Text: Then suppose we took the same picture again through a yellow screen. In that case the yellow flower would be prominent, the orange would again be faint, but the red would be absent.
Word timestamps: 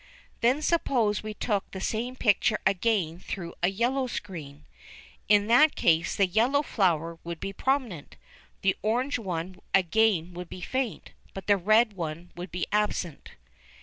Then 0.39 0.63
suppose 0.63 1.21
we 1.21 1.35
took 1.35 1.69
the 1.69 1.79
same 1.79 2.15
picture 2.15 2.57
again 2.65 3.19
through 3.19 3.53
a 3.61 3.67
yellow 3.67 4.07
screen. 4.07 4.65
In 5.29 5.45
that 5.45 5.75
case 5.75 6.15
the 6.15 6.25
yellow 6.25 6.63
flower 6.63 7.19
would 7.23 7.39
be 7.39 7.53
prominent, 7.53 8.15
the 8.63 8.75
orange 8.81 9.19
would 9.19 9.59
again 9.75 10.33
be 10.49 10.59
faint, 10.61 11.11
but 11.35 11.45
the 11.45 11.55
red 11.55 11.93
would 11.95 12.51
be 12.51 12.65
absent. 12.71 13.33